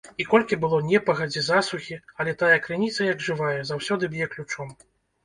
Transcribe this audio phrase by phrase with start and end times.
[0.21, 4.73] І колькі было непагадзі, засухі, але тая крыніца, як жывая, заўсёды б'е ключом.